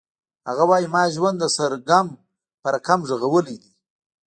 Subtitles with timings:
[0.47, 2.07] هغه وایی ما ژوند د سرګم
[2.61, 3.71] په رقم غږولی دی